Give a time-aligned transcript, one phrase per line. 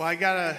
[0.00, 0.56] Well, I got a,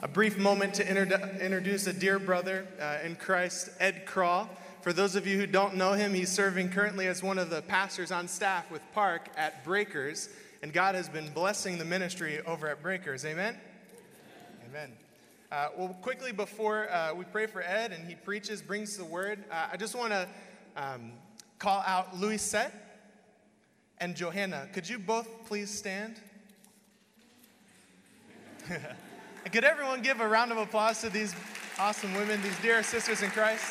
[0.00, 4.46] a brief moment to introdu- introduce a dear brother uh, in Christ, Ed Craw.
[4.80, 7.62] For those of you who don't know him, he's serving currently as one of the
[7.62, 10.28] pastors on staff with Park at Breakers,
[10.62, 13.24] and God has been blessing the ministry over at Breakers.
[13.24, 13.56] Amen?
[14.70, 14.92] Amen.
[15.50, 19.42] Uh, well, quickly before uh, we pray for Ed and he preaches, brings the word,
[19.50, 20.28] uh, I just want to
[20.76, 21.10] um,
[21.58, 22.72] call out Louis Set
[23.98, 24.68] and Johanna.
[24.72, 26.20] Could you both please stand?
[29.52, 31.34] could everyone give a round of applause to these
[31.78, 33.64] awesome women, these dear sisters in Christ?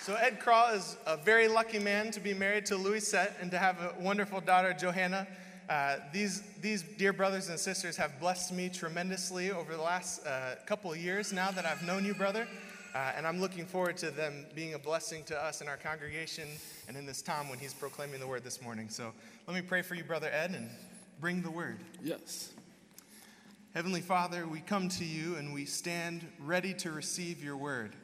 [0.00, 3.50] So, Ed Craw is a very lucky man to be married to Louis Set and
[3.50, 5.26] to have a wonderful daughter, Johanna.
[5.68, 10.56] Uh, these, these dear brothers and sisters have blessed me tremendously over the last uh,
[10.66, 12.46] couple of years now that I've known you, brother.
[12.94, 16.48] Uh, and I'm looking forward to them being a blessing to us in our congregation
[16.86, 18.88] and in this time when he's proclaiming the word this morning.
[18.88, 19.10] So
[19.46, 20.68] let me pray for you, Brother Ed, and
[21.20, 21.78] bring the word.
[22.02, 22.52] Yes.
[23.74, 27.96] Heavenly Father, we come to you and we stand ready to receive your word.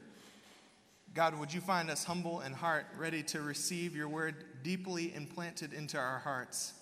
[1.14, 5.72] God, would you find us humble and heart, ready to receive your word deeply implanted
[5.72, 6.72] into our hearts?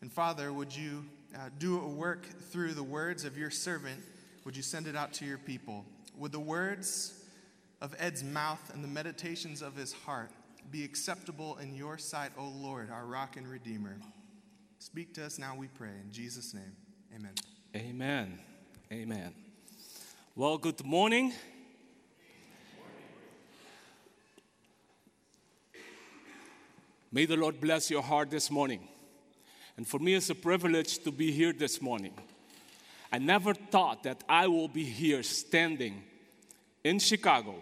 [0.00, 4.00] And Father, would you uh, do a work through the words of your servant?
[4.44, 5.84] Would you send it out to your people?
[6.18, 7.24] Would the words
[7.80, 10.30] of Ed's mouth and the meditations of his heart
[10.70, 13.96] be acceptable in your sight, O Lord, our rock and redeemer?
[14.84, 15.94] Speak to us now, we pray.
[16.04, 16.76] In Jesus' name,
[17.16, 17.32] amen.
[17.74, 18.38] Amen.
[18.92, 19.34] Amen.
[20.36, 21.32] Well, good morning.
[27.10, 28.86] May the Lord bless your heart this morning.
[29.78, 32.12] And for me, it's a privilege to be here this morning.
[33.10, 36.02] I never thought that I will be here standing
[36.84, 37.54] in Chicago,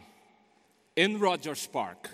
[0.97, 2.11] in Rogers Park,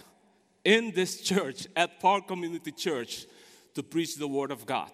[0.66, 3.24] in this church, at Park Community Church,
[3.78, 4.90] to preach the Word of God.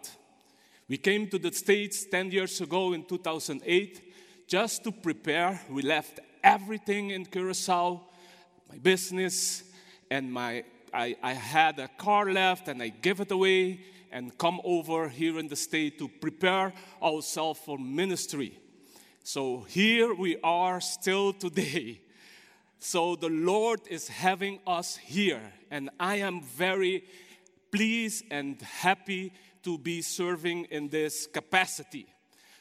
[0.90, 4.12] We came to the States 10 years ago in 2008
[4.46, 5.58] just to prepare.
[5.70, 8.02] We left everything in Curacao,
[8.70, 9.62] my business,
[10.10, 13.80] and my I, I had a car left and I gave it away
[14.12, 18.58] and come over here in the state to prepare ourselves for ministry.
[19.22, 22.02] So here we are still today.
[22.80, 25.40] So the Lord is having us here,
[25.70, 27.04] and I am very
[27.74, 29.32] pleased and happy
[29.64, 32.06] to be serving in this capacity.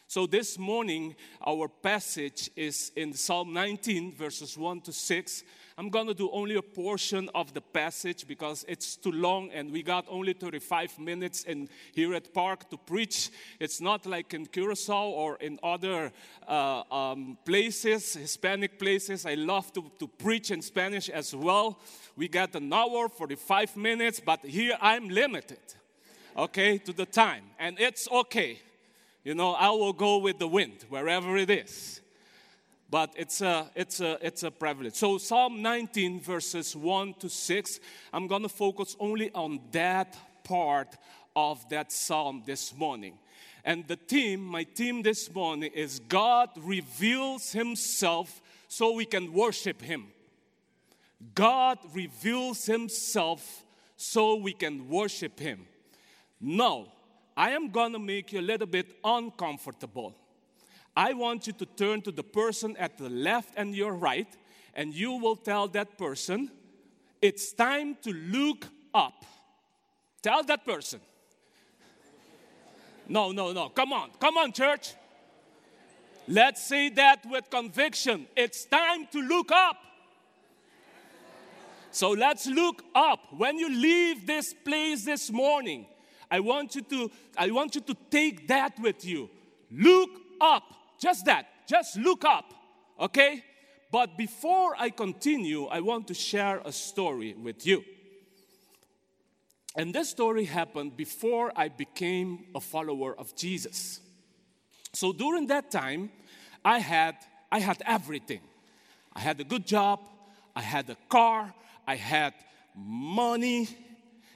[0.08, 1.16] So this morning,
[1.46, 5.44] our passage is in Psalm 19, verses 1 to 6.
[5.78, 9.72] I'm going to do only a portion of the passage because it's too long and
[9.72, 13.32] we got only 35 minutes in here at Park to preach.
[13.60, 16.12] It's not like in Curacao or in other
[16.48, 19.26] uh, um, places, Hispanic places.
[19.26, 21.80] I love to, to preach in Spanish as well.
[22.16, 25.58] We got an hour, 45 minutes, but here I'm limited,
[26.38, 27.46] okay, to the time.
[27.58, 28.60] And it's okay.
[29.24, 32.03] You know, I will go with the wind wherever it is
[32.94, 34.94] but it's a, it's a, it's a privilege.
[34.94, 37.80] So, Psalm 19, verses 1 to 6,
[38.14, 40.96] I'm going to focus only on that part
[41.36, 43.18] of that psalm this morning.
[43.66, 49.82] And the theme, my theme this morning is God reveals Himself so we can worship
[49.82, 50.10] Him.
[51.34, 53.66] God reveals Himself
[53.98, 55.66] so we can worship Him.
[56.40, 56.94] Now,
[57.36, 60.14] I am gonna make you a little bit uncomfortable.
[60.96, 64.28] I want you to turn to the person at the left and your right,
[64.76, 66.52] and you will tell that person,
[67.22, 69.26] it's time to look up.
[70.22, 71.00] Tell that person.
[73.08, 73.70] No, no, no.
[73.70, 74.12] Come on.
[74.20, 74.94] Come on, church.
[76.28, 78.28] Let's say that with conviction.
[78.36, 79.78] It's time to look up.
[81.92, 83.20] So let's look up.
[83.38, 85.86] When you leave this place this morning,
[86.32, 89.30] I want you to I want you to take that with you.
[89.72, 90.10] Look
[90.42, 90.64] up.
[91.04, 91.48] Just that.
[91.68, 92.54] Just look up.
[92.98, 93.44] Okay?
[93.92, 97.84] But before I continue, I want to share a story with you.
[99.76, 104.00] And this story happened before I became a follower of Jesus.
[104.94, 106.10] So during that time,
[106.64, 107.16] I had
[107.52, 108.40] I had everything.
[109.14, 110.00] I had a good job,
[110.56, 111.54] I had a car,
[111.86, 112.34] I had
[112.76, 113.68] money,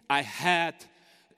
[0.09, 0.75] I had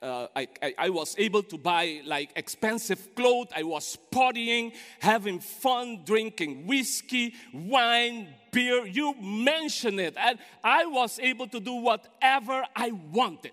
[0.02, 3.48] uh, I, I, I, was able to buy like expensive clothes.
[3.54, 8.86] I was partying, having fun, drinking whiskey, wine, beer.
[8.86, 10.14] You mention it.
[10.16, 13.52] And I was able to do whatever I wanted.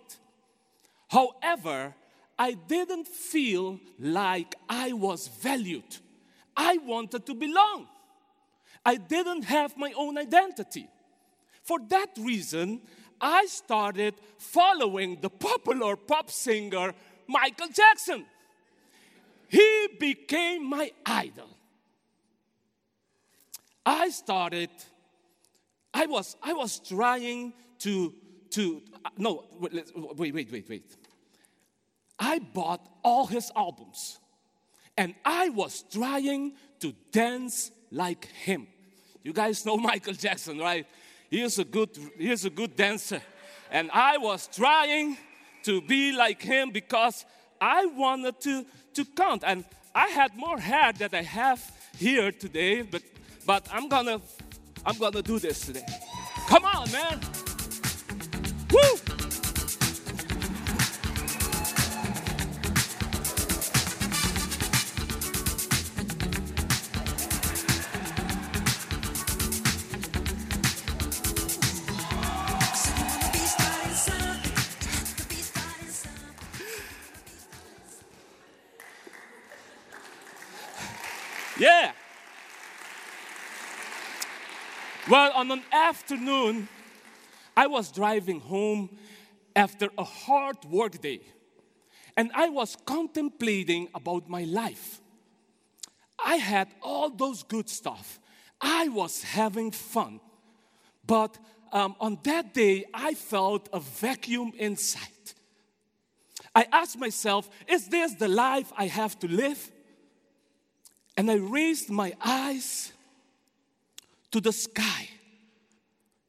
[1.09, 1.93] However,
[2.39, 5.97] I didn't feel like I was valued.
[6.55, 7.87] I wanted to belong.
[8.85, 10.87] I didn't have my own identity.
[11.63, 12.81] For that reason,
[13.19, 16.93] I started following the popular pop singer
[17.27, 18.25] Michael Jackson.
[19.49, 21.49] He became my idol.
[23.85, 24.69] I started,
[25.93, 28.13] I was, I was trying to,
[28.51, 30.95] to, uh, no, wait, wait, wait, wait.
[32.19, 34.19] I bought all his albums
[34.97, 38.67] and I was trying to dance like him.
[39.23, 40.85] You guys know Michael Jackson, right?
[41.29, 43.21] He is a good, he's a good dancer.
[43.71, 45.17] And I was trying
[45.63, 47.25] to be like him because
[47.59, 49.43] I wanted to, to count.
[49.45, 51.59] And I had more hair that I have
[51.97, 53.01] here today, but,
[53.45, 54.21] but I'm gonna
[54.85, 55.85] I'm gonna do this today.
[56.47, 57.19] Come on, man.
[81.59, 81.91] Yeah.
[85.09, 86.67] Well, on an afternoon,
[87.55, 88.89] I was driving home
[89.55, 91.21] after a hard work day,
[92.15, 95.01] and I was contemplating about my life.
[96.23, 98.19] I had all those good stuff.
[98.61, 100.19] I was having fun.
[101.05, 101.37] But
[101.71, 105.01] um, on that day, I felt a vacuum inside.
[106.53, 109.71] I asked myself, is this the life I have to live?
[111.17, 112.93] And I raised my eyes
[114.31, 115.09] to the sky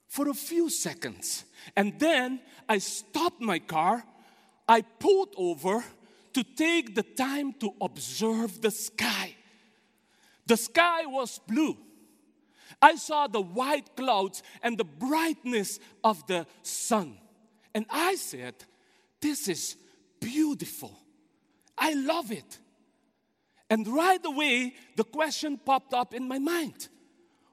[0.08, 1.44] for a few seconds.
[1.76, 4.02] And then I stopped my car.
[4.67, 5.85] I pulled over
[6.32, 9.35] to take the time to observe the sky.
[10.46, 11.76] The sky was blue.
[12.81, 17.19] I saw the white clouds and the brightness of the sun.
[17.75, 18.55] And I said,
[19.20, 19.76] This is
[20.20, 20.99] beautiful.
[21.76, 22.58] I love it.
[23.70, 26.88] And right away, the question popped up in my mind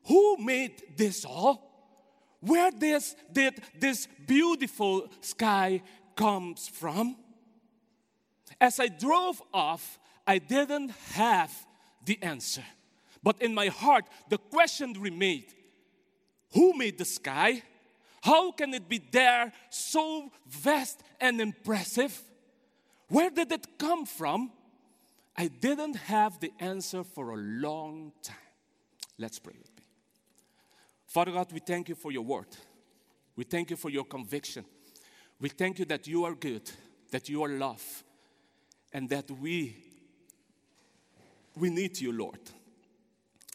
[0.08, 1.66] Who made this all?
[2.40, 5.82] Where this, did this beautiful sky
[6.16, 7.16] comes from?
[8.62, 11.52] As I drove off, I didn't have
[12.06, 12.64] the answer.
[13.24, 15.48] But in my heart, the question remained
[16.54, 17.64] Who made the sky?
[18.22, 22.20] How can it be there so vast and impressive?
[23.08, 24.52] Where did it come from?
[25.38, 28.36] I didn't have the answer for a long time.
[29.18, 29.84] Let's pray with me.
[31.08, 32.48] Father God, we thank you for your word.
[33.36, 34.66] We thank you for your conviction.
[35.40, 36.70] We thank you that you are good,
[37.12, 38.04] that you are love,
[38.94, 39.76] and that we
[41.58, 42.40] we need you, Lord.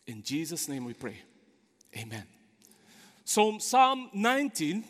[0.06, 1.21] In Jesus' name we pray.
[1.97, 2.25] Amen.
[3.25, 4.85] So Psalm 19,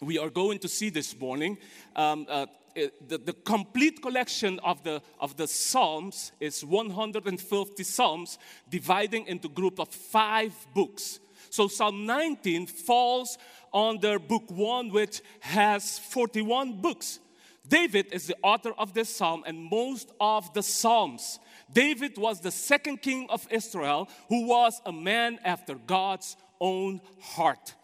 [0.00, 1.58] we are going to see this morning.
[1.94, 8.38] Um, uh, the, the complete collection of the, of the Psalms is 150 Psalms,
[8.68, 11.20] dividing into group of five books.
[11.50, 13.38] So Psalm 19 falls
[13.72, 17.20] under book one, which has 41 books.
[17.66, 21.38] David is the author of this psalm and most of the psalms.
[21.72, 27.74] David was the second king of Israel who was a man after God's own heart.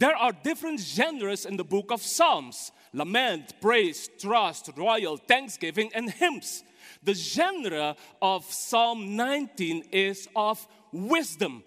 [0.00, 6.10] There are different genres in the book of Psalms lament, praise, trust, royal, thanksgiving, and
[6.10, 6.64] hymns.
[7.02, 11.62] The genre of Psalm 19 is of wisdom.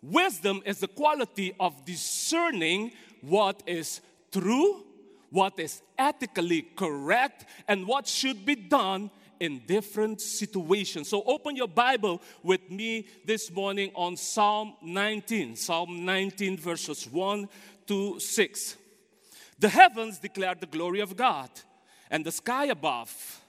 [0.00, 4.84] Wisdom is the quality of discerning what is true,
[5.30, 9.10] what is ethically correct, and what should be done
[9.42, 11.08] in different situations.
[11.08, 15.56] So open your Bible with me this morning on Psalm 19.
[15.56, 17.48] Psalm 19, verses 1
[17.88, 18.76] to 6.
[19.58, 21.50] The heavens declare the glory of God,
[22.08, 23.40] and the sky above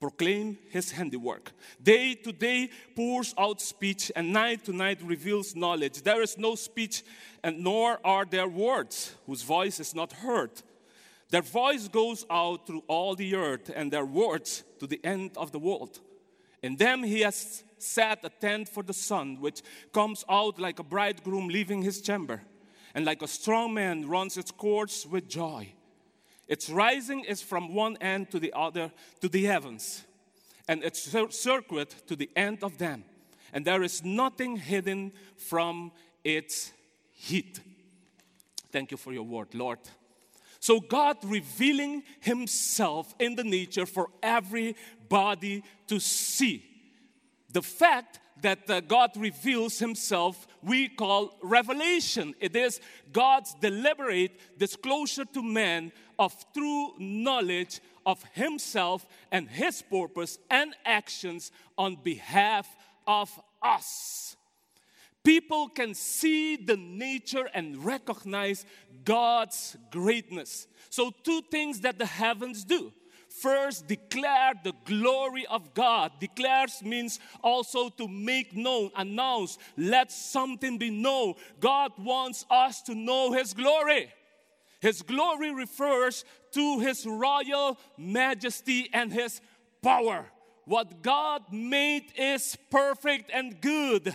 [0.00, 1.50] proclaim his handiwork.
[1.82, 6.02] Day to day pours out speech, and night to night reveals knowledge.
[6.02, 7.02] There is no speech,
[7.42, 10.52] and nor are there words whose voice is not heard.
[11.34, 15.50] Their voice goes out through all the earth, and their words to the end of
[15.50, 15.98] the world.
[16.62, 19.60] In them he has set a tent for the sun, which
[19.92, 22.40] comes out like a bridegroom leaving his chamber
[22.94, 25.72] and like a strong man runs its course with joy.
[26.46, 30.04] Its rising is from one end to the other, to the heavens,
[30.68, 31.00] and its
[31.30, 33.02] circuit to the end of them.
[33.52, 35.90] And there is nothing hidden from
[36.22, 36.70] its
[37.10, 37.58] heat.
[38.70, 39.80] Thank you for your word, Lord.
[40.64, 46.64] So, God revealing Himself in the nature for everybody to see.
[47.52, 52.34] The fact that uh, God reveals Himself we call revelation.
[52.40, 52.80] It is
[53.12, 61.52] God's deliberate disclosure to man of true knowledge of Himself and His purpose and actions
[61.76, 62.66] on behalf
[63.06, 63.30] of
[63.62, 64.34] us.
[65.24, 68.66] People can see the nature and recognize
[69.04, 70.66] God's greatness.
[70.90, 72.92] So, two things that the heavens do
[73.28, 76.12] first declare the glory of God.
[76.20, 81.34] Declares means also to make known, announce, let something be known.
[81.58, 84.12] God wants us to know His glory.
[84.80, 89.40] His glory refers to His royal majesty and His
[89.82, 90.26] power.
[90.66, 94.14] What God made is perfect and good.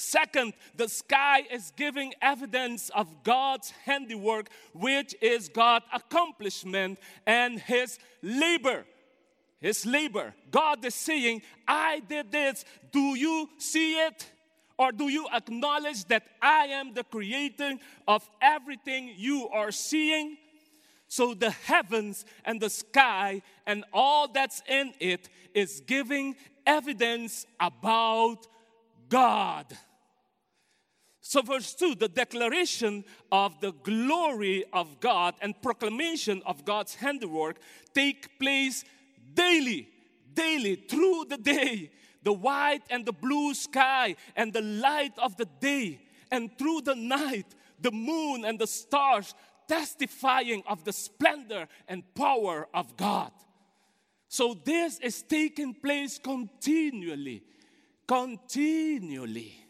[0.00, 7.98] Second, the sky is giving evidence of God's handiwork, which is God's accomplishment and His
[8.22, 8.86] labor.
[9.60, 10.32] His labor.
[10.50, 12.64] God is saying, I did this.
[12.90, 14.26] Do you see it?
[14.78, 17.74] Or do you acknowledge that I am the creator
[18.08, 20.38] of everything you are seeing?
[21.08, 28.46] So the heavens and the sky and all that's in it is giving evidence about
[29.10, 29.66] God.
[31.20, 37.58] So, verse 2 the declaration of the glory of God and proclamation of God's handiwork
[37.94, 38.84] take place
[39.34, 39.88] daily,
[40.32, 41.90] daily, through the day.
[42.22, 46.00] The white and the blue sky and the light of the day,
[46.30, 47.46] and through the night,
[47.80, 49.34] the moon and the stars
[49.66, 53.32] testifying of the splendor and power of God.
[54.28, 57.42] So, this is taking place continually,
[58.06, 59.60] continually.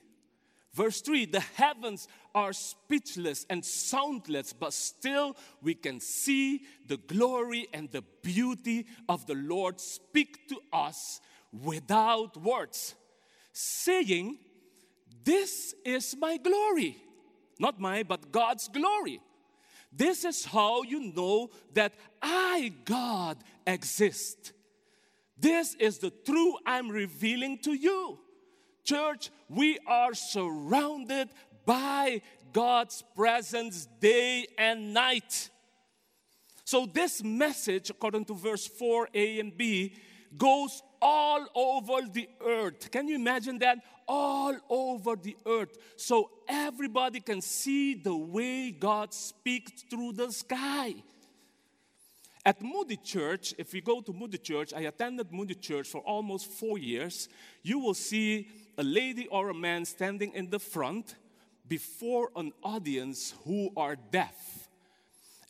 [0.72, 7.68] Verse 3 the heavens are speechless and soundless, but still we can see the glory
[7.72, 11.20] and the beauty of the Lord speak to us
[11.52, 12.94] without words,
[13.52, 14.38] saying,
[15.24, 17.02] This is my glory.
[17.58, 19.20] Not mine, but God's glory.
[19.92, 24.52] This is how you know that I, God, exist.
[25.36, 28.18] This is the truth I'm revealing to you.
[28.90, 31.28] Church, we are surrounded
[31.64, 35.48] by God's presence day and night.
[36.64, 39.94] So, this message, according to verse 4a and b,
[40.36, 42.90] goes all over the earth.
[42.90, 43.78] Can you imagine that?
[44.08, 45.78] All over the earth.
[45.94, 50.94] So, everybody can see the way God speaks through the sky.
[52.44, 56.46] At Moody Church, if we go to Moody Church, I attended Moody Church for almost
[56.46, 57.28] four years.
[57.62, 61.16] You will see a lady or a man standing in the front
[61.68, 64.68] before an audience who are deaf.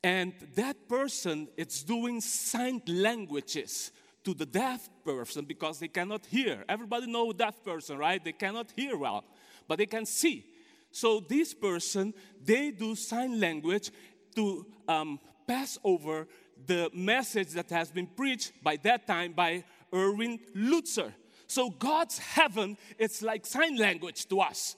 [0.03, 3.93] And that person is doing sign languages
[4.25, 6.65] to the deaf person because they cannot hear.
[6.69, 8.23] Everybody know deaf person, right?
[8.23, 9.25] They cannot hear well,
[9.67, 10.45] but they can see.
[10.91, 12.13] So this person,
[12.43, 13.91] they do sign language
[14.35, 16.27] to um, pass over
[16.67, 21.13] the message that has been preached by that time by Erwin Lutzer.
[21.51, 24.77] So God's heaven is like sign language to us,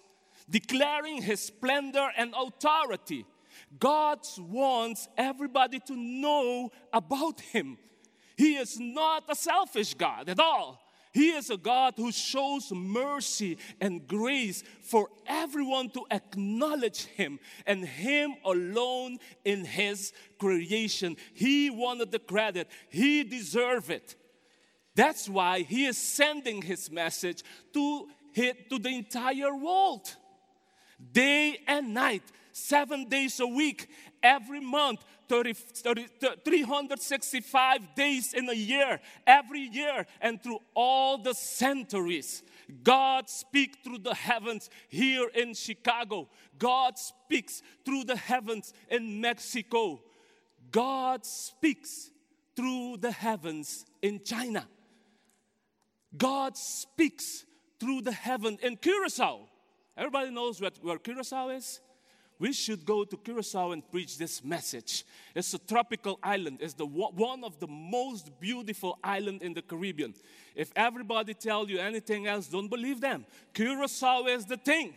[0.49, 3.26] declaring his splendor and authority.
[3.79, 7.76] God wants everybody to know about him.
[8.38, 10.81] He is not a selfish God at all.
[11.12, 17.85] He is a God who shows mercy and grace for everyone to acknowledge Him and
[17.85, 21.17] Him alone in His creation.
[21.35, 24.17] He wanted the credit, He deserved it.
[24.94, 30.16] That's why he is sending his message to, to the entire world.
[31.12, 32.22] Day and night,
[32.52, 33.88] seven days a week,
[34.22, 36.06] every month, 30, 30,
[36.44, 42.42] 365 days in a year, every year, and through all the centuries.
[42.84, 46.28] God speaks through the heavens here in Chicago.
[46.58, 50.02] God speaks through the heavens in Mexico.
[50.70, 52.11] God speaks
[52.54, 54.66] through the heavens in China.
[56.16, 57.45] God speaks
[57.81, 59.40] through the heaven in Curacao.
[59.97, 61.81] Everybody knows what, where Curacao is?
[62.38, 65.04] We should go to Curacao and preach this message.
[65.35, 66.59] It's a tropical island.
[66.61, 70.14] It's the one of the most beautiful island in the Caribbean.
[70.57, 73.26] If everybody tell you anything else, don't believe them.
[73.54, 74.95] Curacao is the thing.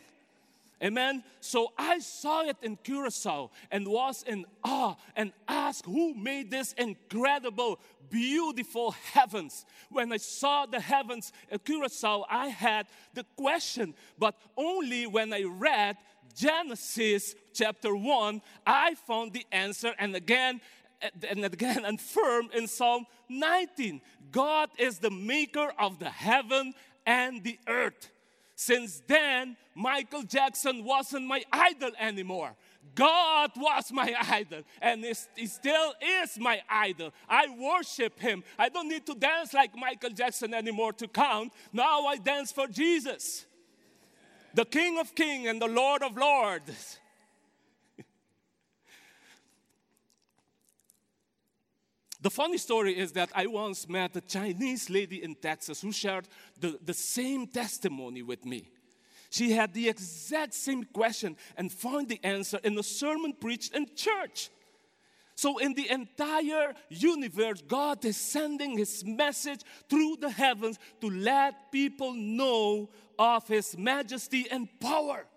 [0.84, 1.24] Amen.
[1.40, 6.74] So I saw it in Curacao and was in awe and asked who made this
[6.74, 7.80] incredible,
[8.10, 9.66] beautiful heavens.
[9.90, 15.44] When I saw the heavens in Curacao, I had the question, but only when I
[15.44, 15.98] read
[16.36, 19.94] Genesis chapter 1, I found the answer.
[19.98, 20.60] And again,
[21.28, 24.02] and again, and firm in Psalm 19.
[24.32, 26.74] God is the maker of the heaven
[27.06, 28.12] and the earth.
[28.56, 32.56] Since then, Michael Jackson wasn't my idol anymore.
[32.94, 35.04] God was my idol, and
[35.36, 35.94] he still
[36.24, 37.12] is my idol.
[37.28, 38.44] I worship him.
[38.58, 41.52] I don't need to dance like Michael Jackson anymore to count.
[41.74, 43.46] Now I dance for Jesus,
[44.54, 47.00] the King of Kings and the Lord of Lords.
[52.26, 56.28] The funny story is that I once met a Chinese lady in Texas who shared
[56.60, 58.68] the, the same testimony with me.
[59.30, 63.86] She had the exact same question and found the answer in a sermon preached in
[63.96, 64.50] church.
[65.36, 71.72] So, in the entire universe, God is sending His message through the heavens to let
[71.72, 72.90] people know
[73.20, 75.28] of His majesty and power.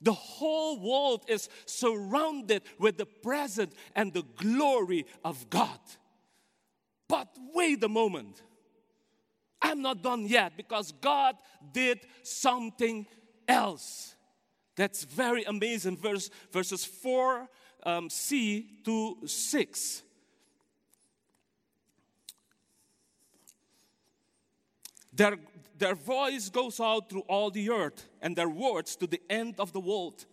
[0.00, 5.80] The whole world is surrounded with the presence and the glory of God.
[7.12, 8.40] But wait a moment.
[9.60, 11.36] I'm not done yet because God
[11.70, 13.06] did something
[13.46, 14.14] else.
[14.76, 15.98] That's very amazing.
[15.98, 17.46] Verse, verses 4
[17.84, 20.02] um, C to 6.
[25.12, 25.36] Their,
[25.76, 29.74] their voice goes out through all the earth, and their words to the end of
[29.74, 30.24] the world.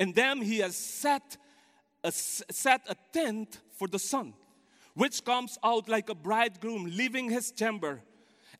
[0.00, 1.36] In them he has set
[2.02, 4.34] a, set a tent for the sun
[4.94, 8.00] which comes out like a bridegroom leaving his chamber,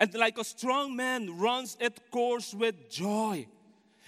[0.00, 3.46] and like a strong man runs its course with joy.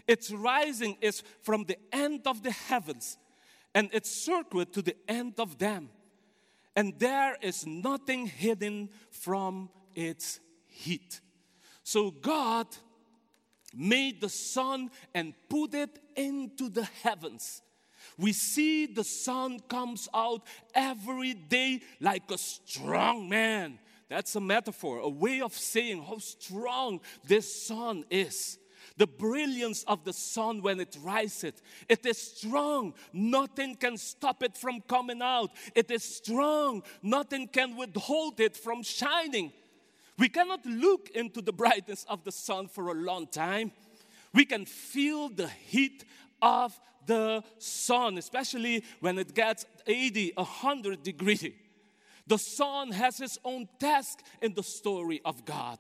[0.06, 3.18] Its rising is from the end of the heavens,
[3.75, 5.88] and its circuit to the end of them.
[6.75, 11.21] And there is nothing hidden from its heat.
[11.83, 12.66] So God
[13.75, 17.62] made the sun and put it into the heavens
[18.18, 20.42] we see the sun comes out
[20.75, 23.78] every day like a strong man.
[24.08, 28.58] That's a metaphor, a way of saying how strong this sun is.
[28.96, 31.54] The brilliance of the sun when it rises,
[31.88, 32.94] it is strong.
[33.12, 35.50] Nothing can stop it from coming out.
[35.75, 36.82] It is strong.
[37.02, 39.52] Nothing can withhold it from shining.
[40.19, 43.73] We cannot look into the brightness of the sun for a long time.
[44.32, 46.04] We can feel the heat
[46.42, 51.54] of the sun, especially when it gets 80, 100 degree.
[52.26, 55.78] The sun has its own task in the story of God.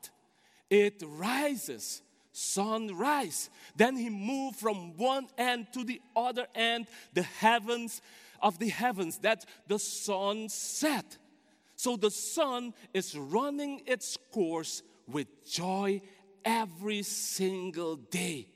[0.70, 3.50] It rises, sunrise.
[3.74, 8.00] Then he moved from one end to the other end, the heavens
[8.40, 9.18] of the heavens.
[9.18, 11.18] That the sun set.
[11.74, 16.00] So the sun is running its course with joy
[16.44, 18.48] every single day.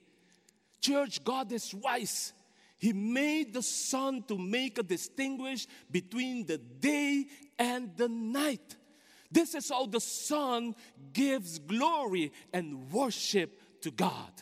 [0.80, 2.32] Church, God is wise.
[2.78, 7.26] He made the sun to make a distinguish between the day
[7.58, 8.76] and the night.
[9.30, 10.74] This is how the sun
[11.12, 14.32] gives glory and worship to God.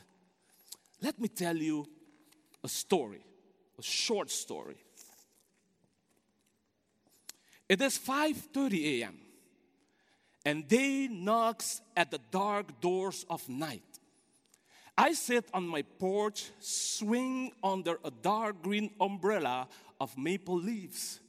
[1.02, 1.86] Let me tell you
[2.62, 3.22] a story,
[3.78, 4.76] a short story.
[7.68, 9.18] It is 5:30 a.m.
[10.44, 13.87] and day knocks at the dark doors of night.
[14.98, 19.68] I sit on my porch, swing under a dark green umbrella
[20.00, 21.20] of maple leaves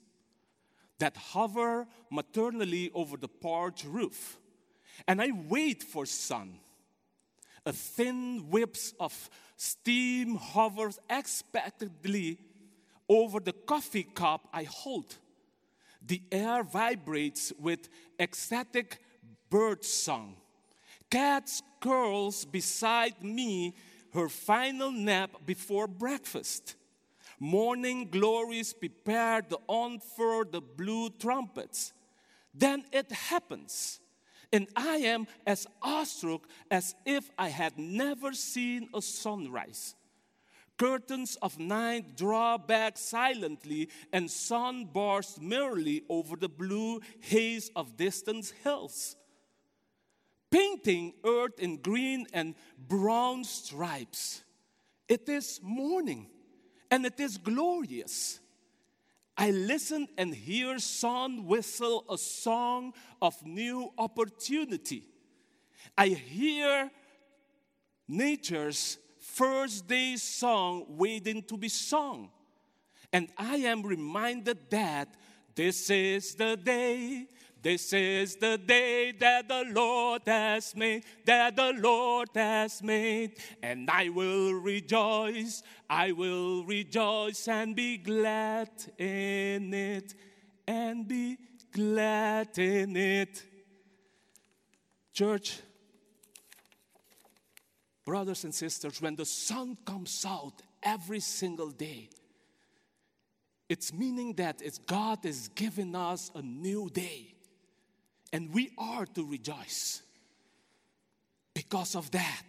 [0.97, 4.39] that hover maternally over the porch roof.
[5.07, 6.59] And I wait for sun.
[7.63, 12.39] A thin whips of steam hovers expectantly
[13.07, 15.15] over the coffee cup I hold.
[16.01, 17.87] The air vibrates with
[18.19, 18.99] ecstatic
[19.51, 20.37] bird song.
[21.09, 23.73] Cat curls beside me
[24.13, 26.75] her final nap before breakfast.
[27.39, 31.93] Morning glories prepare to unfurl the blue trumpets.
[32.53, 33.99] Then it happens,
[34.51, 39.95] and I am as awestruck as if I had never seen a sunrise.
[40.77, 47.97] Curtains of night draw back silently, and sun bursts merrily over the blue haze of
[47.97, 49.15] distant hills
[50.51, 52.55] painting earth in green and
[52.87, 54.41] brown stripes.
[55.07, 56.27] It is morning
[56.91, 58.39] and it is glorious.
[59.37, 65.05] I listen and hear sun whistle a song of new opportunity.
[65.97, 66.91] I hear
[68.07, 72.31] nature's first day song waiting to be sung.
[73.13, 75.15] And I am reminded that
[75.55, 77.27] this is the day
[77.61, 83.89] this is the day that the Lord has made, that the Lord has made, and
[83.89, 90.15] I will rejoice, I will rejoice and be glad in it,
[90.67, 91.37] and be
[91.71, 93.43] glad in it.
[95.13, 95.59] Church,
[98.09, 102.09] Brothers and sisters, when the sun comes out every single day,
[103.69, 107.35] it's meaning that it's God is giving us a new day.
[108.31, 110.01] And we are to rejoice
[111.53, 112.45] because of that.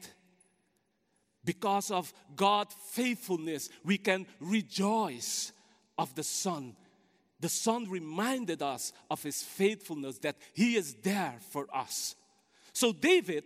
[1.45, 5.53] Because of God's faithfulness, we can rejoice
[5.97, 6.77] of the sun.
[7.41, 12.15] The sun reminded us of his faithfulness, that he is there for us.
[12.75, 13.45] So David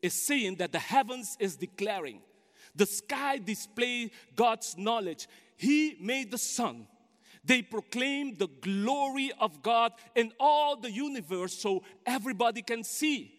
[0.00, 2.22] is saying that the heavens is declaring,
[2.74, 5.28] the sky display God's knowledge.
[5.56, 6.86] He made the sun.
[7.50, 13.34] They proclaim the glory of God in all the universe so everybody can see.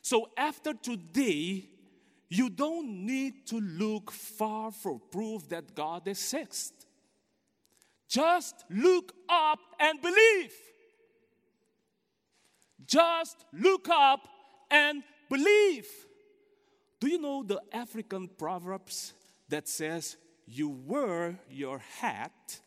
[0.00, 1.66] So after today,
[2.28, 6.72] you don't need to look far for proof that God exists.
[8.08, 10.52] Just look up and believe.
[12.84, 14.26] Just look up
[14.72, 15.86] and believe.
[16.98, 19.12] Do you know the African proverbs
[19.48, 20.16] that says,
[20.48, 22.58] You wear your hat,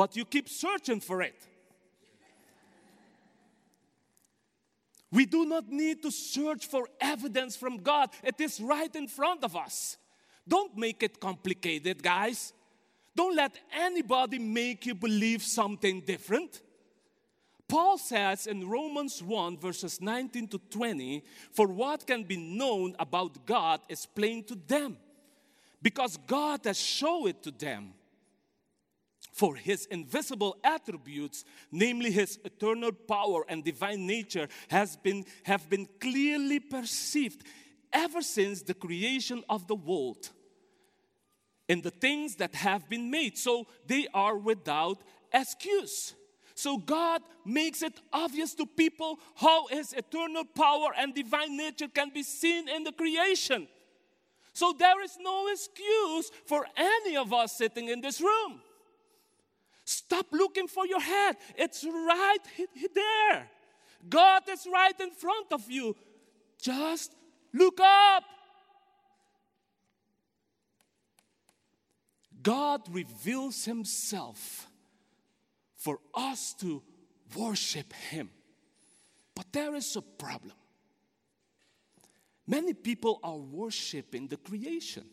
[0.00, 1.46] but you keep searching for it?
[5.12, 9.44] We do not need to search for evidence from God, it is right in front
[9.44, 9.98] of us.
[10.48, 12.54] Don't make it complicated, guys.
[13.14, 16.62] Don't let anybody make you believe something different.
[17.68, 23.44] Paul says in Romans 1, verses 19 to 20, for what can be known about
[23.44, 24.96] God is plain to them,
[25.82, 27.92] because God has shown it to them.
[29.32, 35.86] For his invisible attributes, namely his eternal power and divine nature, has been, have been
[36.00, 37.44] clearly perceived
[37.92, 40.30] ever since the creation of the world
[41.68, 43.38] in the things that have been made.
[43.38, 46.14] So they are without excuse.
[46.54, 52.10] So God makes it obvious to people how his eternal power and divine nature can
[52.10, 53.68] be seen in the creation.
[54.52, 58.60] So there is no excuse for any of us sitting in this room.
[59.90, 61.36] Stop looking for your head.
[61.56, 62.38] It's right
[62.94, 63.50] there.
[64.08, 65.96] God is right in front of you.
[66.62, 67.12] Just
[67.52, 68.22] look up.
[72.40, 74.68] God reveals Himself
[75.74, 76.84] for us to
[77.36, 78.30] worship Him.
[79.34, 80.56] But there is a problem.
[82.46, 85.04] Many people are worshiping the creation.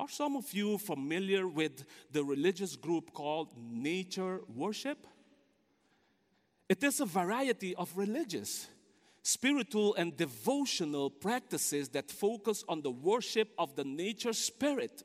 [0.00, 5.06] Are some of you familiar with the religious group called nature worship?
[6.70, 8.66] It is a variety of religious,
[9.22, 15.02] spiritual, and devotional practices that focus on the worship of the nature spirit,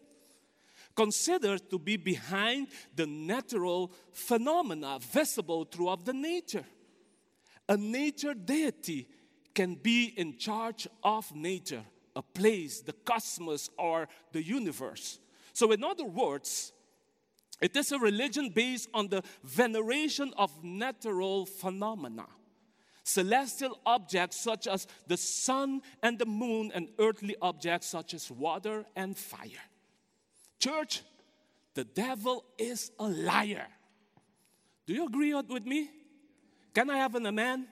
[0.95, 6.63] considered to be behind the natural phenomena visible throughout the nature.
[7.67, 9.09] A nature deity
[9.53, 11.83] can be in charge of nature
[12.15, 15.19] a place, the cosmos, or the universe.
[15.53, 16.71] So, in other words,
[17.61, 22.25] it is a religion based on the veneration of natural phenomena.
[23.03, 28.85] Celestial objects such as the sun and the moon, and earthly objects such as water
[28.95, 29.63] and fire.
[30.59, 31.03] Church,
[31.75, 33.67] the devil is a liar.
[34.87, 35.89] Do you agree with me?
[36.73, 37.67] Can I have an amen?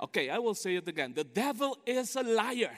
[0.00, 1.14] Okay, I will say it again.
[1.14, 2.76] The devil is a liar.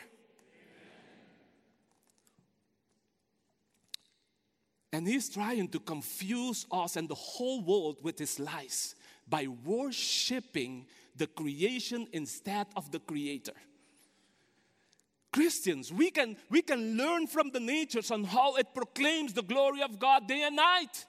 [4.92, 8.96] And he's trying to confuse us and the whole world with his lies
[9.28, 13.52] by worshiping the creation instead of the creator.
[15.32, 19.80] Christians, we can, we can learn from the natures on how it proclaims the glory
[19.82, 21.06] of God day and night.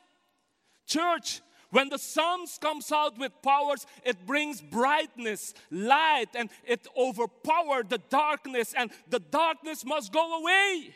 [0.86, 1.42] Church,
[1.72, 8.02] when the sun comes out with powers, it brings brightness, light, and it overpowers the
[8.10, 10.94] darkness, and the darkness must go away.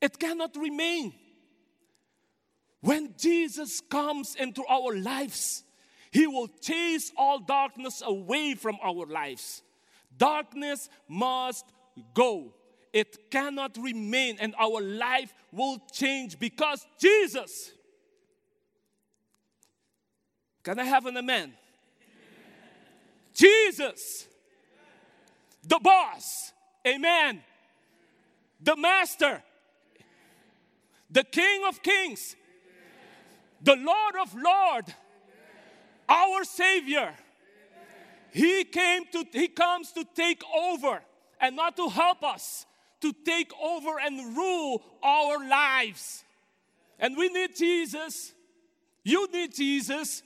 [0.00, 1.12] It cannot remain.
[2.80, 5.64] When Jesus comes into our lives,
[6.10, 9.62] He will chase all darkness away from our lives.
[10.16, 11.66] Darkness must
[12.14, 12.54] go,
[12.92, 17.72] it cannot remain, and our life will change because Jesus.
[20.62, 21.54] Can I have an amen?
[23.34, 24.26] Jesus,
[25.64, 26.52] the boss,
[26.86, 27.42] amen.
[28.60, 29.42] The master,
[31.10, 32.34] the King of Kings,
[33.62, 34.84] the Lord of Lord,
[36.08, 37.14] our Savior.
[38.30, 41.00] He came to he comes to take over
[41.40, 42.66] and not to help us,
[43.00, 46.24] to take over and rule our lives.
[46.98, 48.32] And we need Jesus.
[49.04, 50.22] You need Jesus.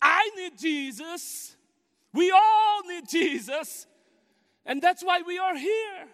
[0.00, 1.56] I need Jesus.
[2.12, 3.86] We all need Jesus.
[4.66, 6.08] And that's why we are here.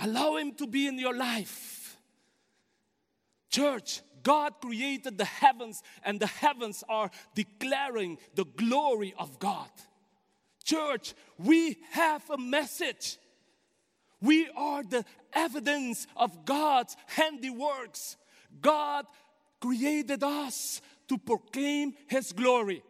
[0.00, 1.96] Allow Him to be in your life.
[3.50, 9.70] Church, God created the heavens, and the heavens are declaring the glory of God.
[10.64, 13.18] Church, we have a message.
[14.20, 18.16] We are the evidence of God's handiworks.
[18.60, 19.06] God
[19.60, 22.82] created us to proclaim His glory.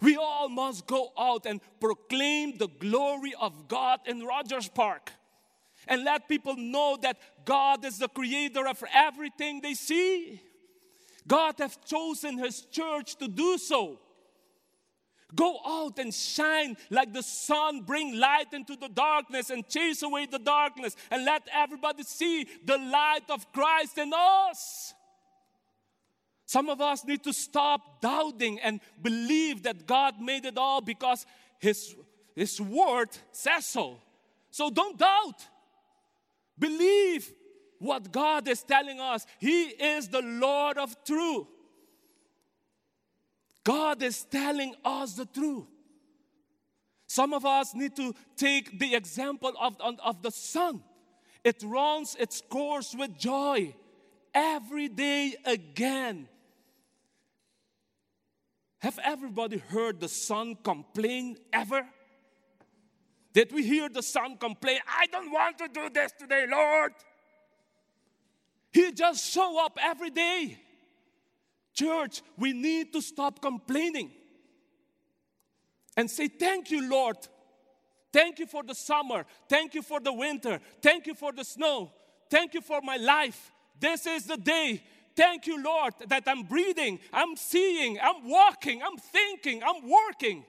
[0.00, 5.12] We all must go out and proclaim the glory of God in Rogers Park
[5.88, 10.40] and let people know that God is the creator of everything they see.
[11.26, 13.98] God has chosen His church to do so.
[15.34, 20.26] Go out and shine like the sun, bring light into the darkness and chase away
[20.26, 24.94] the darkness, and let everybody see the light of Christ in us.
[26.46, 31.26] Some of us need to stop doubting and believe that God made it all because
[31.58, 31.94] His,
[32.34, 33.98] His word says so.
[34.50, 35.46] So don't doubt.
[36.58, 37.32] Believe
[37.78, 39.26] what God is telling us.
[39.38, 41.46] He is the Lord of truth.
[43.64, 45.66] God is telling us the truth.
[47.06, 50.82] Some of us need to take the example of, of the sun.
[51.44, 53.74] It runs its course with joy
[54.34, 56.28] every day again.
[58.80, 61.86] Have everybody heard the sun complain ever?
[63.38, 66.92] Did we hear the sun complain, I don't want to do this today, Lord?
[68.72, 70.58] He just show up every day.
[71.72, 74.10] Church, we need to stop complaining
[75.96, 77.16] and say, Thank you, Lord.
[78.12, 79.24] Thank you for the summer.
[79.48, 80.58] Thank you for the winter.
[80.82, 81.92] Thank you for the snow.
[82.28, 83.52] Thank you for my life.
[83.78, 84.82] This is the day.
[85.14, 90.44] Thank you, Lord, that I'm breathing, I'm seeing, I'm walking, I'm thinking, I'm working.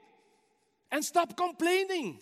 [0.91, 2.19] And stop complaining.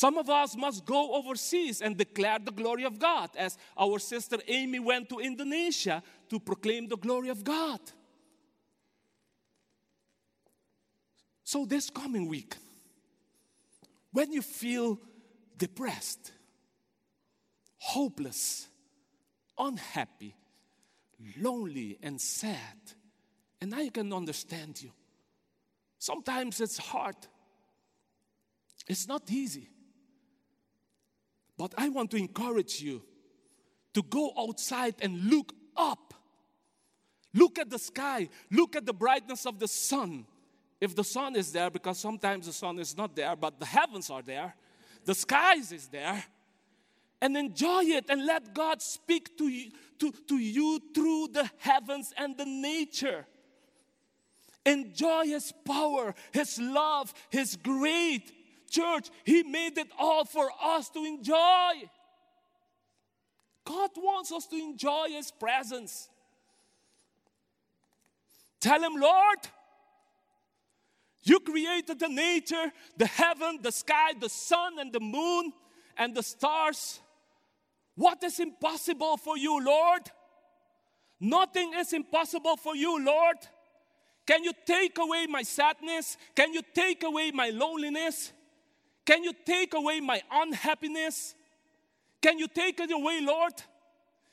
[0.00, 4.38] Some of us must go overseas and declare the glory of God, as our sister
[4.48, 7.80] Amy went to Indonesia to proclaim the glory of God.
[11.44, 12.56] So, this coming week,
[14.10, 14.98] when you feel
[15.58, 16.32] depressed,
[17.76, 18.68] hopeless,
[19.58, 20.34] unhappy,
[21.38, 22.78] lonely, and sad,
[23.60, 24.92] and I can understand you.
[25.98, 27.16] Sometimes it's hard,
[28.88, 29.68] it's not easy.
[31.60, 33.02] But I want to encourage you
[33.92, 36.14] to go outside and look up.
[37.34, 38.30] Look at the sky.
[38.50, 40.24] Look at the brightness of the sun.
[40.80, 44.08] If the sun is there, because sometimes the sun is not there, but the heavens
[44.08, 44.54] are there,
[45.04, 46.24] the skies is there,
[47.20, 52.14] and enjoy it and let God speak to you, to, to you through the heavens
[52.16, 53.26] and the nature.
[54.64, 58.39] Enjoy His power, His love, His great
[58.70, 61.88] Church, He made it all for us to enjoy.
[63.64, 66.08] God wants us to enjoy His presence.
[68.60, 69.38] Tell Him, Lord,
[71.22, 75.52] you created the nature, the heaven, the sky, the sun, and the moon,
[75.96, 77.00] and the stars.
[77.94, 80.02] What is impossible for you, Lord?
[81.20, 83.36] Nothing is impossible for you, Lord.
[84.26, 86.16] Can you take away my sadness?
[86.34, 88.32] Can you take away my loneliness?
[89.04, 91.34] Can you take away my unhappiness?
[92.22, 93.54] Can you take it away, Lord?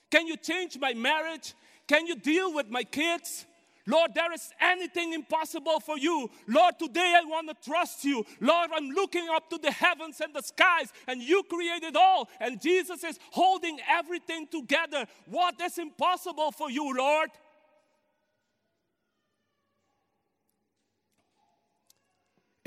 [0.10, 1.54] Can you change my marriage?
[1.88, 3.46] Can you deal with my kids?
[3.90, 6.30] Lord, there is anything impossible for you.
[6.46, 8.26] Lord, today I want to trust you.
[8.42, 12.28] Lord, I'm looking up to the heavens and the skies, and you created all.
[12.42, 15.06] And Jesus is holding everything together.
[15.26, 17.30] What is impossible for you, Lord?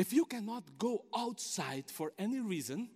[0.00, 2.88] If you cannot go outside for any reason,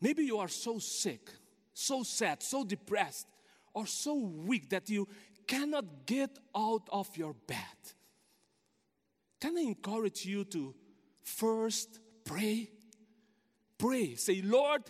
[0.00, 1.32] maybe you are so sick,
[1.74, 3.26] so sad, so depressed,
[3.74, 5.08] or so weak that you
[5.48, 7.78] cannot get out of your bed.
[9.40, 10.76] Can I encourage you to
[11.24, 12.70] first pray?
[13.76, 14.14] Pray.
[14.14, 14.84] Say, Lord,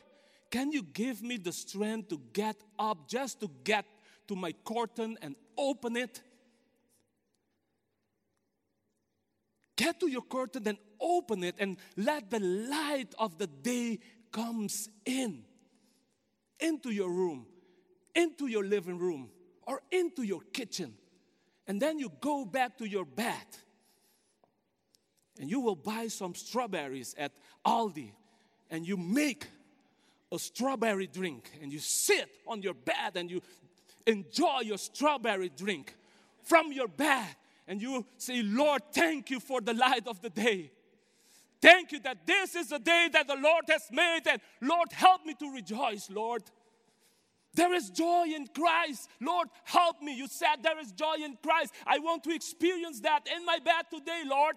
[0.51, 3.87] can you give me the strength to get up just to get
[4.29, 6.21] to my curtain and open it?
[9.77, 13.99] Get to your curtain and open it and let the light of the day
[14.33, 15.45] comes in.
[16.59, 17.47] Into your room,
[18.15, 19.29] into your living room,
[19.67, 20.95] or into your kitchen.
[21.67, 23.35] And then you go back to your bed.
[25.39, 27.33] And you will buy some strawberries at
[27.67, 28.13] Aldi.
[28.71, 29.47] And you make
[30.33, 31.51] a strawberry drink.
[31.61, 33.43] And you sit on your bed and you
[34.07, 35.95] enjoy your strawberry drink
[36.43, 37.27] from your bed.
[37.67, 40.71] And you say, Lord, thank you for the light of the day.
[41.67, 45.27] Thank you that this is the day that the Lord has made, and Lord, help
[45.27, 46.43] me to rejoice, Lord.
[47.55, 49.09] There is joy in Christ.
[49.21, 50.15] Lord, help me.
[50.15, 51.73] You said there is joy in Christ.
[51.87, 54.57] I want to experience that in my bed today, Lord.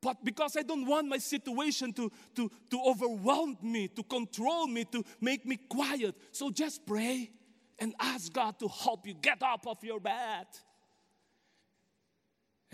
[0.00, 4.84] But because I don't want my situation to, to, to overwhelm me, to control me,
[4.92, 6.14] to make me quiet.
[6.32, 7.30] So just pray
[7.78, 10.46] and ask God to help you get up off your bed.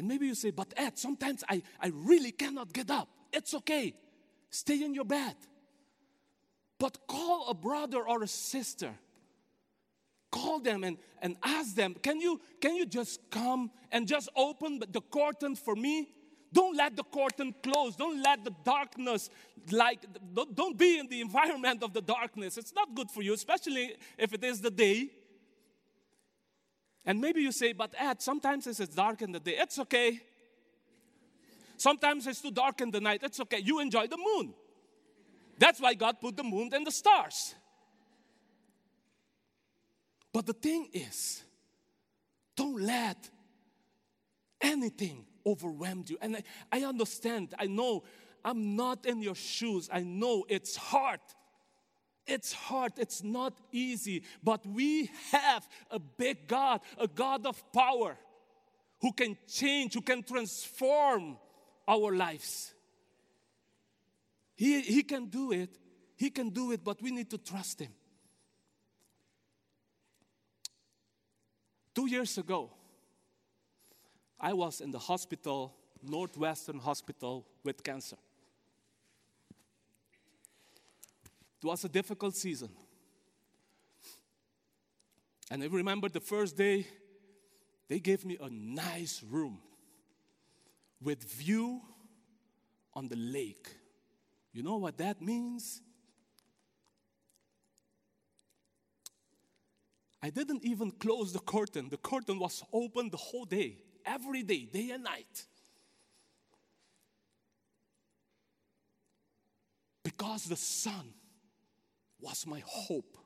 [0.02, 3.08] And maybe you say, but Ed, sometimes I, I really cannot get up.
[3.32, 3.94] It's okay.
[4.50, 5.36] Stay in your bed.
[6.80, 8.90] But call a brother or a sister.
[10.32, 14.80] Call them and, and ask them, can you, can you just come and just open
[14.80, 16.08] the curtain for me?
[16.52, 17.94] Don't let the curtain close.
[17.94, 19.30] Don't let the darkness,
[19.70, 22.58] like, don't, don't be in the environment of the darkness.
[22.58, 25.10] It's not good for you, especially if it is the day.
[27.04, 29.56] And maybe you say, but Ed, sometimes it's dark in the day.
[29.58, 30.20] It's okay.
[31.76, 33.20] Sometimes it's too dark in the night.
[33.24, 33.58] It's okay.
[33.58, 34.54] You enjoy the moon.
[35.58, 37.54] That's why God put the moon and the stars.
[40.32, 41.42] But the thing is,
[42.56, 43.28] don't let
[44.60, 46.18] anything overwhelm you.
[46.20, 48.04] And I, I understand, I know
[48.44, 49.88] I'm not in your shoes.
[49.92, 51.20] I know it's hard.
[52.26, 58.16] It's hard, it's not easy, but we have a big God, a God of power
[59.00, 61.36] who can change, who can transform
[61.88, 62.72] our lives.
[64.54, 65.78] He, he can do it,
[66.16, 67.92] He can do it, but we need to trust Him.
[71.94, 72.70] Two years ago,
[74.38, 78.16] I was in the hospital, Northwestern Hospital, with cancer.
[81.62, 82.70] It was a difficult season.
[85.48, 86.86] And I remember the first day,
[87.88, 89.58] they gave me a nice room
[91.00, 91.80] with view
[92.94, 93.68] on the lake.
[94.52, 95.82] You know what that means?
[100.20, 101.88] I didn't even close the curtain.
[101.88, 105.44] The curtain was open the whole day, every day, day and night.
[110.02, 111.12] Because the sun
[112.22, 113.18] was my hope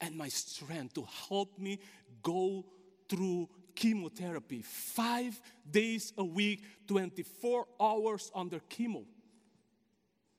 [0.00, 1.80] and my strength to help me
[2.22, 2.64] go
[3.08, 9.04] through chemotherapy five days a week, 24 hours under chemo.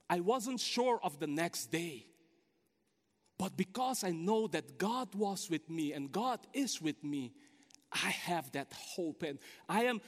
[0.10, 2.06] I wasn't sure of the next day.
[3.38, 7.32] But because I know that God was with me and God is with me,
[7.92, 9.24] I have that hope.
[9.24, 10.02] And I am,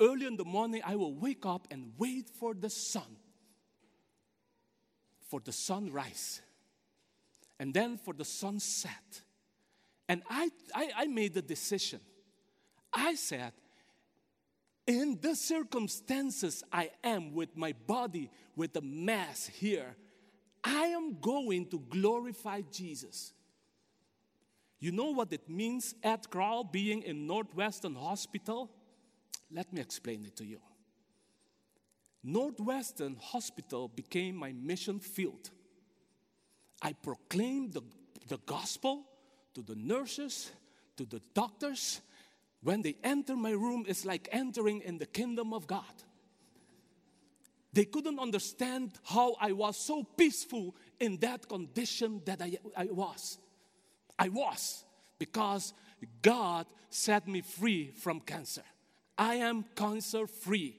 [0.00, 3.16] early in the morning, I will wake up and wait for the sun,
[5.28, 6.40] for the sunrise
[7.58, 9.22] and then for the sunset.
[10.08, 12.00] And I, I, I made the decision.
[12.92, 13.52] I said,
[14.86, 19.96] in the circumstances I am with my body, with the mass here,
[20.64, 23.32] I am going to glorify Jesus.
[24.80, 28.70] You know what it means, Ed Crowell being in Northwestern Hospital?
[29.50, 30.60] Let me explain it to you.
[32.22, 35.50] Northwestern Hospital became my mission field.
[36.82, 37.82] I proclaim the,
[38.28, 39.04] the gospel
[39.54, 40.50] to the nurses,
[40.96, 42.00] to the doctors.
[42.62, 45.84] When they enter my room, it's like entering in the kingdom of God.
[47.72, 53.38] They couldn't understand how I was so peaceful in that condition that I, I was.
[54.18, 54.84] I was
[55.18, 55.74] because
[56.22, 58.62] God set me free from cancer.
[59.16, 60.76] I am cancer free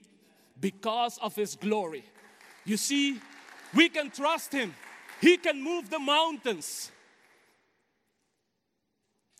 [0.59, 2.03] because of His glory.
[2.65, 3.19] You see,
[3.73, 4.73] we can trust Him.
[5.19, 6.91] He can move the mountains.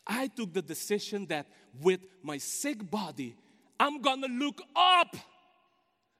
[0.06, 1.46] I took the decision that
[1.80, 3.36] with my sick body,
[3.78, 5.16] I'm gonna look up.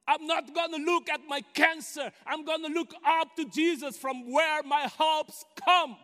[0.07, 2.11] I'm not gonna look at my cancer.
[2.27, 5.97] I'm gonna look up to Jesus from where my hopes come.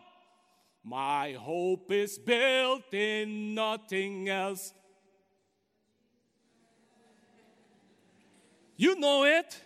[0.83, 4.73] My hope is built in nothing else.
[8.77, 9.61] You know it.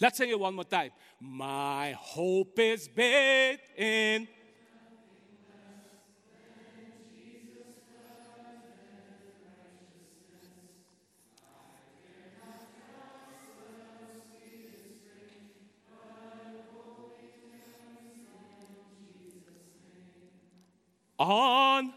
[0.00, 0.90] Let's sing it one more time.
[1.24, 4.26] My hope is built in.
[21.20, 21.92] On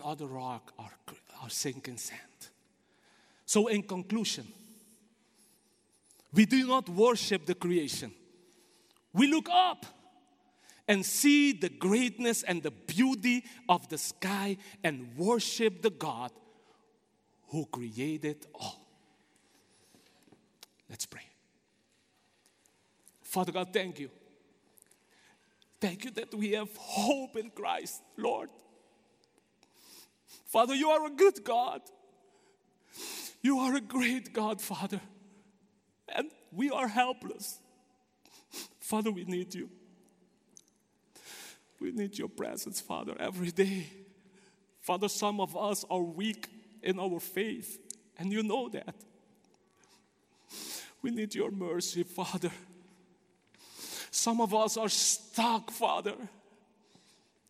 [0.00, 0.92] all other rock are,
[1.42, 2.20] are sinking sand.
[3.44, 4.46] So, in conclusion,
[6.36, 8.12] We do not worship the creation.
[9.14, 9.86] We look up
[10.86, 16.30] and see the greatness and the beauty of the sky and worship the God
[17.48, 18.86] who created all.
[20.90, 21.26] Let's pray.
[23.22, 24.10] Father God, thank you.
[25.80, 28.50] Thank you that we have hope in Christ, Lord.
[30.46, 31.82] Father, you are a good God.
[33.42, 35.00] You are a great God, Father.
[36.08, 37.58] And we are helpless.
[38.80, 39.68] Father, we need you.
[41.80, 43.86] We need your presence, Father, every day.
[44.80, 46.48] Father, some of us are weak
[46.82, 47.78] in our faith,
[48.18, 48.94] and you know that.
[51.02, 52.50] We need your mercy, Father.
[54.10, 56.14] Some of us are stuck, Father,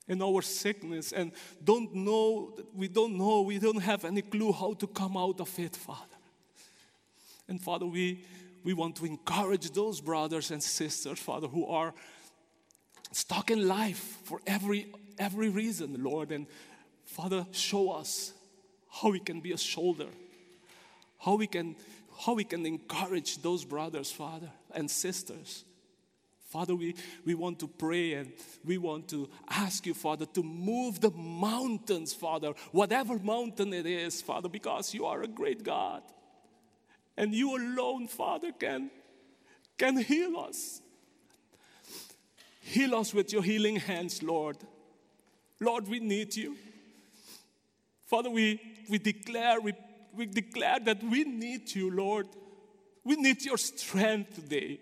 [0.09, 1.33] in our sickness and
[1.63, 5.59] don't know, we don't know, we don't have any clue how to come out of
[5.59, 6.17] it, Father.
[7.49, 8.25] And Father, we,
[8.65, 11.93] we want to encourage those brothers and sisters, Father, who are
[13.13, 16.33] stuck in life for every every reason, Lord.
[16.33, 16.47] And
[17.05, 18.33] Father, show us
[18.91, 20.09] how we can be a shoulder,
[21.19, 21.77] how we can
[22.21, 25.65] how we can encourage those brothers, Father, and sisters.
[26.57, 26.95] Father, we,
[27.27, 28.33] we want to pray and
[28.65, 34.23] we want to ask you, Father, to move the mountains, Father, whatever mountain it is,
[34.23, 36.03] Father, because you are a great God.
[37.15, 38.91] And you alone, Father, can,
[39.77, 40.81] can heal us.
[42.63, 44.57] Heal us with your healing hands, Lord.
[45.61, 46.57] Lord, we need you.
[48.07, 49.75] Father, we, we declare, we,
[50.15, 52.29] we declare that we need you, Lord.
[53.05, 54.81] We need your strength today.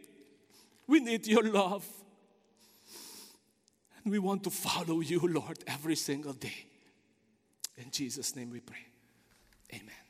[0.86, 1.86] We need your love.
[4.02, 6.66] And we want to follow you, Lord, every single day.
[7.76, 8.86] In Jesus' name we pray.
[9.72, 10.03] Amen.